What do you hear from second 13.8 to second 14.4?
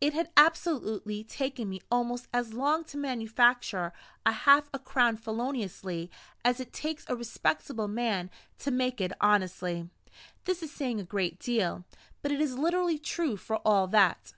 that.